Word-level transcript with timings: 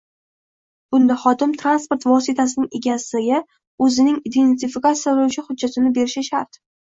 Bunda 0.93 1.17
xodim 1.23 1.51
transport 1.63 2.07
vositasining 2.11 2.71
egasiga 2.79 3.41
o‘zining 3.89 4.17
identifikatsiyalovchi 4.31 5.47
hujjatini 5.51 5.95
berishi 5.99 6.27
shart 6.33 6.61